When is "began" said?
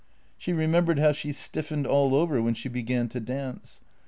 2.69-3.07